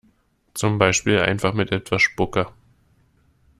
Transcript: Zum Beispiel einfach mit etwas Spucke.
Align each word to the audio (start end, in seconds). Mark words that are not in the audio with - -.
Zum 0.55 0.79
Beispiel 0.79 1.19
einfach 1.19 1.53
mit 1.53 1.71
etwas 1.71 2.01
Spucke. 2.01 2.47